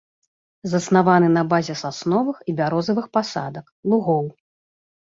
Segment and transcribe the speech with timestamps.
[0.71, 3.65] Заснаваны на базе сасновых і бярозавых пасадак,
[3.95, 4.25] лугоў.